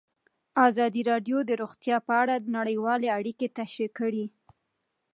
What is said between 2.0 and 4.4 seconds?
په اړه نړیوالې اړیکې تشریح کړي.